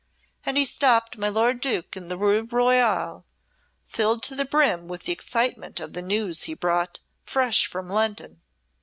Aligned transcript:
And 0.43 0.57
he 0.57 0.65
stopped 0.65 1.15
my 1.19 1.29
lord 1.29 1.61
Duke 1.61 1.95
in 1.95 2.07
the 2.07 2.17
Rue 2.17 2.47
Royale, 2.51 3.23
filled 3.85 4.23
to 4.23 4.33
the 4.35 4.45
brim 4.45 4.87
with 4.87 5.03
the 5.03 5.13
excitement 5.13 5.79
of 5.79 5.93
the 5.93 6.01
news 6.01 6.45
he 6.45 6.55
brought 6.55 6.99
fresh 7.23 7.67
from 7.67 7.87
London. 7.87 8.41